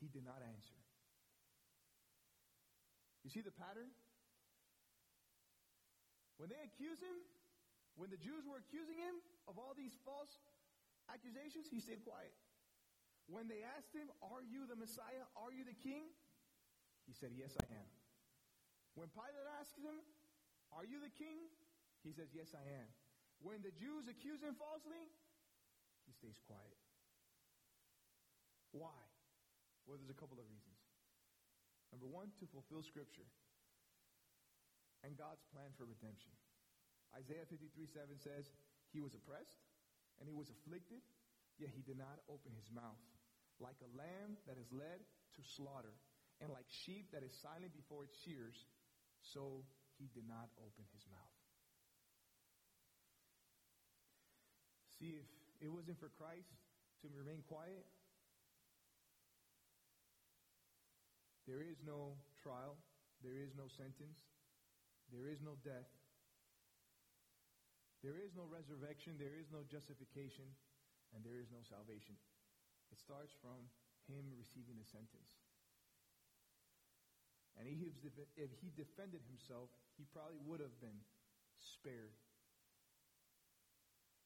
[0.00, 0.78] He did not answer.
[3.24, 3.92] You see the pattern?
[6.40, 7.20] When they accused him,
[8.00, 10.40] when the Jews were accusing him of all these false
[11.12, 12.32] accusations, he stayed quiet.
[13.28, 15.28] When they asked him, Are you the Messiah?
[15.36, 16.08] Are you the king?
[17.04, 17.88] He said, Yes, I am.
[18.96, 20.00] When Pilate asked him,
[20.74, 21.50] are you the king?
[22.02, 22.88] He says, Yes, I am.
[23.40, 25.00] When the Jews accuse him falsely,
[26.04, 26.78] he stays quiet.
[28.70, 29.00] Why?
[29.88, 30.78] Well, there's a couple of reasons.
[31.90, 33.26] Number one, to fulfill Scripture
[35.02, 36.30] and God's plan for redemption.
[37.16, 38.46] Isaiah 53 7 says,
[38.94, 39.66] He was oppressed
[40.20, 41.02] and he was afflicted,
[41.58, 43.00] yet he did not open his mouth.
[43.58, 45.02] Like a lamb that is led
[45.36, 45.96] to slaughter,
[46.40, 48.56] and like sheep that is silent before its shears,
[49.20, 49.64] so
[50.00, 51.36] he did not open his mouth.
[54.96, 55.28] See, if
[55.60, 56.48] it wasn't for Christ
[57.04, 57.84] to remain quiet,
[61.44, 62.80] there is no trial,
[63.20, 64.16] there is no sentence,
[65.12, 65.88] there is no death,
[68.00, 70.48] there is no resurrection, there is no justification,
[71.12, 72.16] and there is no salvation.
[72.88, 73.68] It starts from
[74.08, 75.36] him receiving the sentence.
[77.60, 79.68] And if he defended himself,
[80.00, 80.96] he probably would have been
[81.60, 82.16] spared.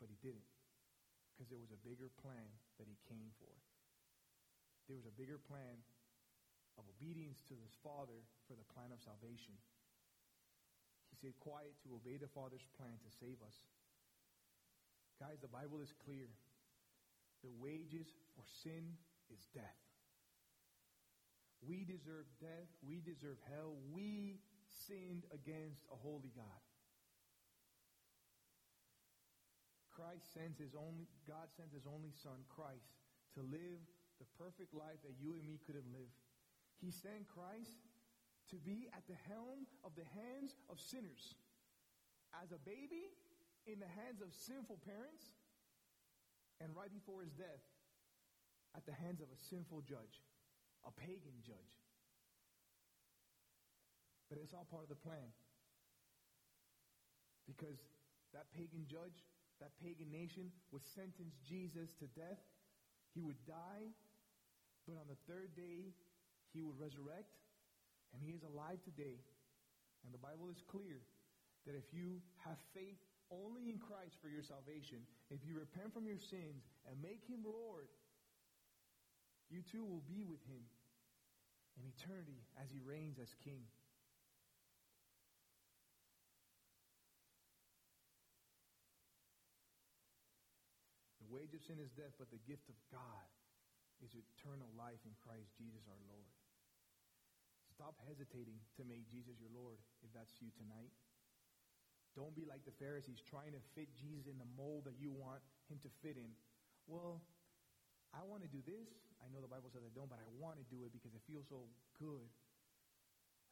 [0.05, 0.45] but he didn't.
[1.33, 2.45] Because there was a bigger plan
[2.77, 3.51] that he came for.
[4.85, 5.81] There was a bigger plan
[6.77, 9.57] of obedience to his Father for the plan of salvation.
[11.09, 13.57] He said, quiet to obey the Father's plan to save us.
[15.17, 16.29] Guys, the Bible is clear.
[17.41, 18.99] The wages for sin
[19.33, 19.81] is death.
[21.67, 22.69] We deserve death.
[22.85, 23.77] We deserve hell.
[23.93, 26.63] We sinned against a holy God.
[29.95, 32.91] Christ sends his only, God sends his only son, Christ,
[33.39, 33.79] to live
[34.19, 36.19] the perfect life that you and me could have lived.
[36.83, 37.79] He sent Christ
[38.51, 41.39] to be at the helm of the hands of sinners.
[42.35, 43.15] As a baby,
[43.71, 45.39] in the hands of sinful parents,
[46.59, 47.63] and right before his death,
[48.75, 50.27] at the hands of a sinful judge,
[50.87, 51.75] a pagan judge.
[54.29, 55.33] But it's all part of the plan.
[57.45, 57.77] Because
[58.33, 59.21] that pagan judge,
[59.61, 62.41] that pagan nation would sentence Jesus to death.
[63.13, 63.95] He would die,
[64.89, 65.95] but on the third day,
[66.51, 67.31] he would resurrect,
[68.13, 69.23] and he is alive today.
[70.03, 71.01] And the Bible is clear
[71.67, 72.99] that if you have faith
[73.33, 77.41] only in Christ for your salvation, if you repent from your sins and make him
[77.47, 77.89] Lord,
[79.55, 80.67] you too will be with him
[81.79, 83.63] in eternity as he reigns as king.
[91.23, 93.27] The wage of sin is death, but the gift of God
[94.03, 96.27] is eternal life in Christ Jesus our Lord.
[97.71, 100.91] Stop hesitating to make Jesus your Lord if that's you tonight.
[102.19, 105.43] Don't be like the Pharisees trying to fit Jesus in the mold that you want
[105.67, 106.31] him to fit in.
[106.87, 107.19] Well,
[108.15, 108.87] I want to do this.
[109.25, 111.25] I know the Bible says I don't, but I want to do it because it
[111.25, 111.65] feels so
[111.97, 112.29] good.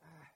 [0.05, 0.29] Ah,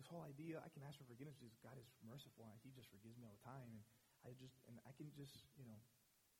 [0.00, 2.88] this whole idea, I can ask for forgiveness because God is merciful and He just
[2.88, 3.68] forgives me all the time.
[3.68, 3.84] And
[4.24, 5.76] I just, and I can just, you know,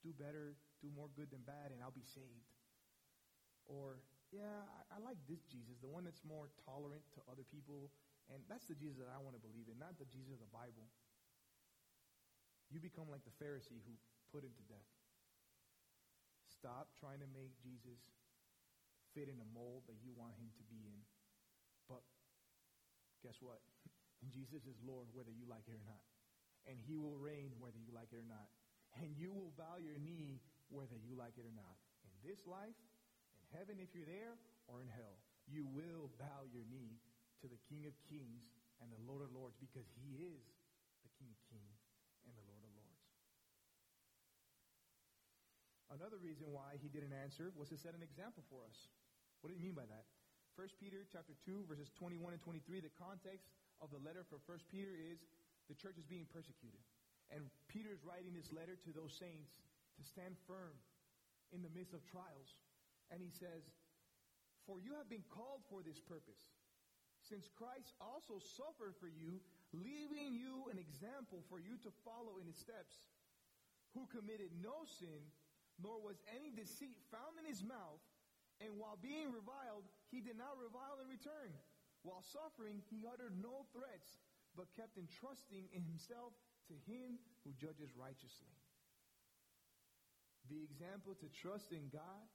[0.00, 2.48] do better, do more good than bad, and I'll be saved.
[3.68, 4.00] Or,
[4.32, 7.92] yeah, I, I like this Jesus, the one that's more tolerant to other people.
[8.28, 10.52] And that's the Jesus that I want to believe in, not the Jesus of the
[10.52, 10.84] Bible.
[12.68, 13.96] You become like the Pharisee who
[14.28, 14.88] put him to death.
[16.44, 18.00] Stop trying to make Jesus
[19.14, 21.00] fit in a mold that you want him to be in.
[21.86, 22.04] But
[23.24, 23.60] guess what?
[24.34, 26.04] Jesus is Lord whether you like it or not.
[26.68, 28.50] And he will reign whether you like it or not.
[29.00, 31.76] And you will bow your knee whether you like it or not.
[32.04, 32.76] In this life,
[33.40, 34.36] in heaven if you're there,
[34.68, 35.16] or in hell,
[35.48, 37.00] you will bow your knee
[37.40, 38.44] to the King of Kings
[38.84, 40.44] and the Lord of Lords because he is
[41.00, 41.80] the King of Kings
[42.28, 43.02] and the Lord of Lords.
[45.98, 48.86] Another reason why he didn't answer was to set an example for us.
[49.42, 50.06] What do you mean by that?
[50.54, 53.50] 1 Peter chapter 2 verses 21 and 23, the context
[53.82, 55.18] of the letter for 1 Peter is
[55.66, 56.78] the church is being persecuted.
[57.34, 59.58] And Peter is writing this letter to those saints
[59.98, 60.78] to stand firm
[61.50, 62.54] in the midst of trials.
[63.10, 63.66] And he says,
[64.70, 66.54] For you have been called for this purpose,
[67.26, 69.42] since Christ also suffered for you,
[69.74, 73.02] leaving you an example for you to follow in his steps,
[73.98, 75.26] who committed no sin,
[75.78, 78.02] nor was any deceit found in his mouth,
[78.58, 81.54] and while being reviled, he did not revile in return.
[82.02, 84.18] While suffering, he uttered no threats,
[84.58, 86.34] but kept entrusting in himself
[86.66, 88.50] to him who judges righteously.
[90.50, 92.26] The example to trust in God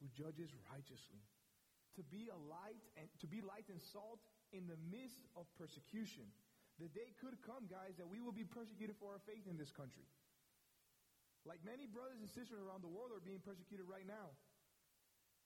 [0.00, 1.22] who judges righteously.
[2.00, 6.24] To be a light and to be light and salt in the midst of persecution.
[6.80, 9.70] The day could come, guys, that we will be persecuted for our faith in this
[9.70, 10.08] country.
[11.42, 14.30] Like many brothers and sisters around the world are being persecuted right now.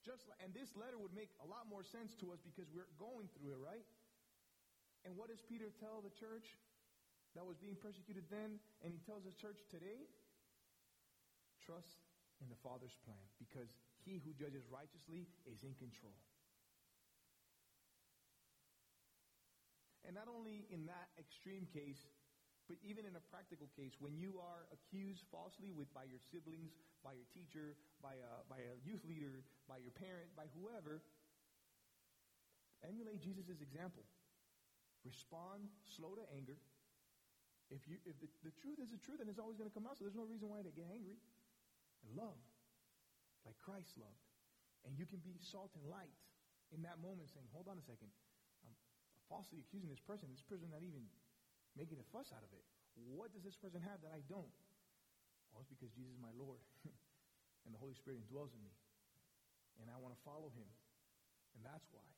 [0.04, 3.26] Just and this letter would make a lot more sense to us because we're going
[3.34, 3.82] through it, right?
[5.08, 6.54] And what does Peter tell the church
[7.34, 8.60] that was being persecuted then?
[8.84, 10.06] And he tells the church today,
[11.64, 11.98] trust
[12.38, 13.72] in the Father's plan because
[14.04, 16.14] he who judges righteously is in control.
[20.06, 21.98] And not only in that extreme case,
[22.66, 26.74] but even in a practical case, when you are accused falsely with by your siblings,
[27.06, 30.98] by your teacher, by a, by a youth leader, by your parent, by whoever,
[32.82, 34.02] emulate Jesus' example.
[35.06, 36.58] Respond slow to anger.
[37.70, 39.86] If you if the, the truth is the truth, then it's always going to come
[39.86, 39.98] out.
[39.98, 41.18] So there's no reason why to get angry.
[42.02, 42.38] And love,
[43.46, 44.22] like Christ loved.
[44.86, 46.14] And you can be salt and light
[46.74, 48.10] in that moment, saying, "Hold on a second,
[48.66, 48.74] I'm
[49.30, 50.30] falsely accusing this person.
[50.30, 51.06] This person not even
[51.76, 52.64] making a fuss out of it.
[52.96, 54.56] What does this person have that I don't?
[55.52, 56.60] Well, it's because Jesus is my Lord,
[57.64, 58.72] and the Holy Spirit indwells in me,
[59.80, 60.68] and I want to follow Him,
[61.56, 62.08] and that's why.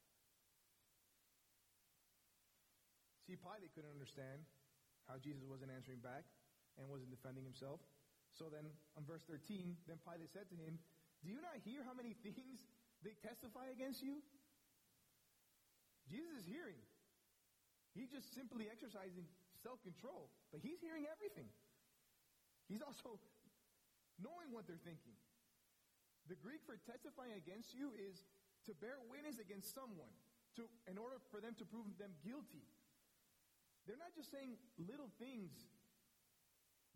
[3.28, 4.40] See, Pilate couldn't understand
[5.04, 6.24] how Jesus wasn't answering back
[6.80, 7.76] and wasn't defending himself.
[8.32, 8.64] So then,
[8.96, 10.80] on verse 13, then Pilate said to him,
[11.20, 12.64] Do you not hear how many things
[13.04, 14.24] they testify against you?
[16.08, 16.80] Jesus is hearing.
[17.92, 19.28] He's just simply exercising
[19.62, 21.48] self control, but he's hearing everything.
[22.68, 23.18] He's also
[24.20, 25.16] knowing what they're thinking.
[26.28, 28.20] The Greek for testifying against you is
[28.68, 30.12] to bear witness against someone
[30.60, 32.66] to, in order for them to prove them guilty.
[33.88, 35.56] They're not just saying little things,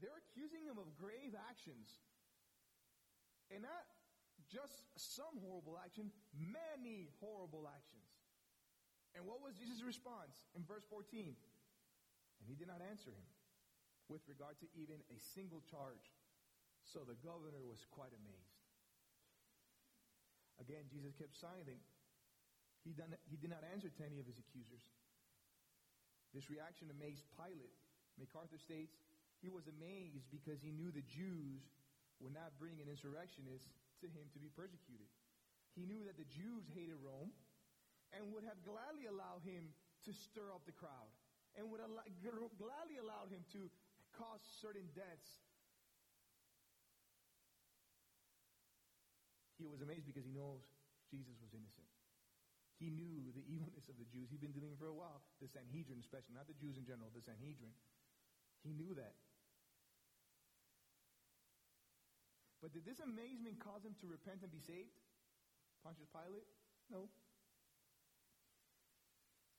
[0.04, 1.88] they're accusing him of grave actions.
[3.48, 3.84] And not
[4.48, 8.04] just some horrible action, many horrible actions.
[9.16, 11.36] And what was Jesus' response in verse 14?
[12.42, 13.28] And he did not answer him
[14.10, 16.10] with regard to even a single charge.
[16.90, 18.58] So the governor was quite amazed.
[20.58, 21.78] Again, Jesus kept silent.
[22.82, 24.82] He, done, he did not answer to any of his accusers.
[26.34, 27.78] This reaction amazed Pilate.
[28.18, 28.98] MacArthur states,
[29.38, 31.62] he was amazed because he knew the Jews
[32.18, 33.70] would not bring an insurrectionist
[34.02, 35.06] to him to be persecuted.
[35.78, 37.30] He knew that the Jews hated Rome
[38.10, 39.70] and would have gladly allowed him
[40.04, 41.10] to stir up the crowd
[41.56, 42.04] and would allow,
[42.56, 43.68] gladly allowed him to
[44.16, 45.30] cause certain deaths.
[49.60, 50.64] He was amazed because he knows
[51.12, 51.86] Jesus was innocent.
[52.80, 54.32] He knew the evilness of the Jews.
[54.32, 55.22] He'd been dealing for a while.
[55.38, 57.70] The Sanhedrin, especially, not the Jews in general, the Sanhedrin.
[58.64, 59.14] He knew that.
[62.62, 64.94] But did this amazement cause him to repent and be saved?
[65.82, 66.46] Pontius Pilate?
[66.90, 67.10] No.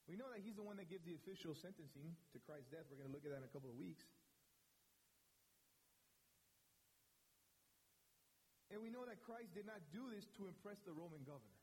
[0.04, 2.84] We know that he's the one that gives the official sentencing to Christ's death.
[2.92, 4.04] We're going to look at that in a couple of weeks.
[8.68, 11.60] And we know that Christ did not do this to impress the Roman governor.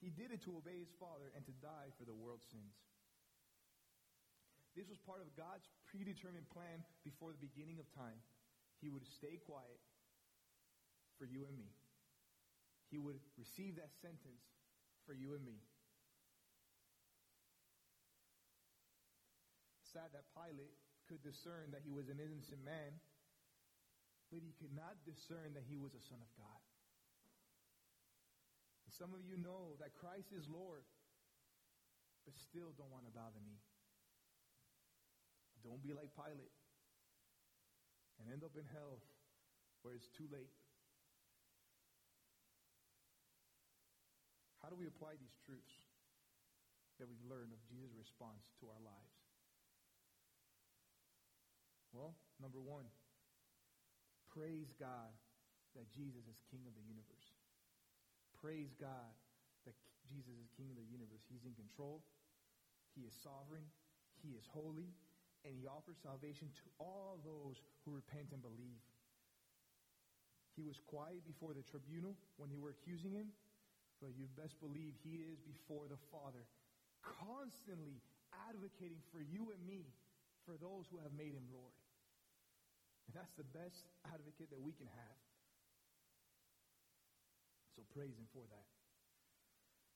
[0.00, 2.74] He did it to obey his Father and to die for the world's sins.
[4.72, 8.16] This was part of God's predetermined plan before the beginning of time.
[8.80, 9.78] He would stay quiet
[11.20, 11.70] for you and me.
[12.88, 14.42] He would receive that sentence
[15.04, 15.60] for you and me.
[19.92, 20.76] Sad that Pilate
[21.08, 22.96] could discern that he was an innocent man,
[24.32, 26.60] but he could not discern that he was a son of God.
[29.00, 30.84] Some of you know that Christ is Lord,
[32.28, 33.60] but still don't want to bow the knee.
[35.64, 36.52] Don't be like Pilate
[38.20, 39.00] and end up in hell
[39.80, 40.52] where it's too late.
[44.60, 45.74] How do we apply these truths
[47.00, 49.11] that we've learned of Jesus' response to our lives?
[51.92, 52.88] Well, number one,
[54.32, 55.12] praise God
[55.76, 57.32] that Jesus is King of the universe
[58.42, 59.14] praise God
[59.62, 59.78] that
[60.10, 61.22] Jesus is King of the universe.
[61.30, 62.02] He's in control.
[62.98, 63.62] He is sovereign.
[64.18, 64.90] He is holy.
[65.46, 68.82] And he offers salvation to all those who repent and believe.
[70.58, 73.32] He was quiet before the tribunal when they were accusing him,
[74.02, 76.44] but you best believe he is before the Father,
[77.00, 78.04] constantly
[78.52, 79.88] advocating for you and me,
[80.44, 81.72] for those who have made him Lord.
[83.12, 85.18] And that's the best advocate that we can have.
[87.76, 88.68] So praise Him for that.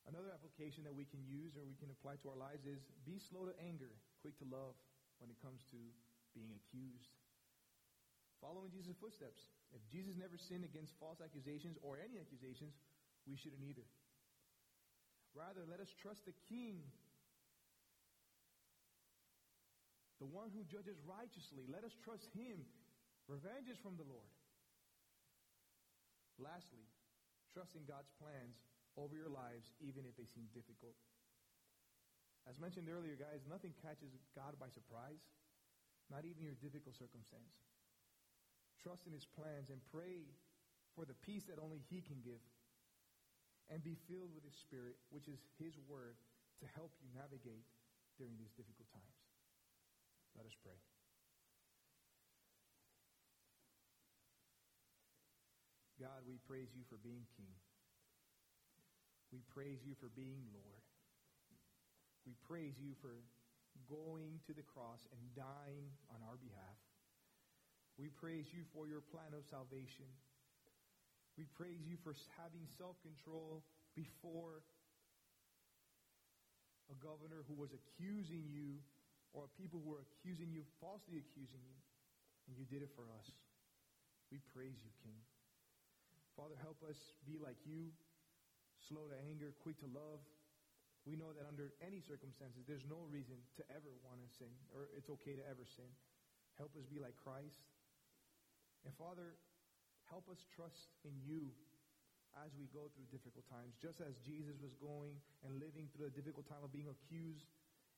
[0.05, 3.17] Another application that we can use or we can apply to our lives is be
[3.17, 3.89] slow to anger,
[4.21, 4.77] quick to love
[5.17, 5.81] when it comes to
[6.37, 7.09] being accused.
[8.45, 9.49] Following Jesus' footsteps.
[9.73, 12.77] If Jesus never sinned against false accusations or any accusations,
[13.25, 13.89] we shouldn't either.
[15.33, 16.85] Rather, let us trust the King,
[20.21, 21.65] the one who judges righteously.
[21.65, 22.61] Let us trust Him.
[23.27, 24.31] Revenge is from the Lord.
[26.39, 26.87] Lastly,
[27.51, 28.61] trusting God's plans
[28.95, 30.95] over your lives, even if they seem difficult.
[32.47, 35.19] As mentioned earlier, guys, nothing catches God by surprise,
[36.07, 37.59] not even your difficult circumstance.
[38.79, 40.31] Trust in his plans and pray
[40.95, 42.41] for the peace that only he can give.
[43.67, 46.15] And be filled with his spirit, which is his word,
[46.63, 47.67] to help you navigate
[48.15, 49.19] during these difficult times.
[50.39, 50.79] Let us pray.
[55.97, 57.57] God, we praise you for being King.
[59.33, 60.85] We praise you for being Lord.
[62.29, 63.17] We praise you for
[63.89, 66.79] going to the cross and dying on our behalf.
[67.97, 70.05] We praise you for your plan of salvation.
[71.41, 73.65] We praise you for having self control
[73.97, 74.61] before
[76.93, 78.81] a governor who was accusing you
[79.33, 81.77] or people who were accusing you, falsely accusing you,
[82.49, 83.29] and you did it for us.
[84.33, 85.21] We praise you, King.
[86.37, 87.89] Father, help us be like you,
[88.93, 90.21] slow to anger, quick to love.
[91.09, 94.93] We know that under any circumstances, there's no reason to ever want to sin, or
[94.93, 95.89] it's okay to ever sin.
[96.61, 97.65] Help us be like Christ,
[98.87, 99.35] And Father,
[100.07, 101.51] help us trust in you
[102.47, 103.75] as we go through difficult times.
[103.83, 107.51] Just as Jesus was going and living through a difficult time of being accused,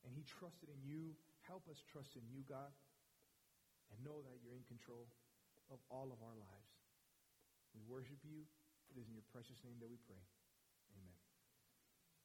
[0.07, 1.13] and he trusted in you,
[1.45, 2.73] help us trust in you, God,
[3.93, 5.11] and know that you're in control
[5.69, 6.78] of all of our lives.
[7.75, 8.47] We worship you.
[8.91, 10.21] It is in your precious name that we pray.